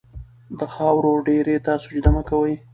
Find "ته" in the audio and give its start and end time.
1.65-1.73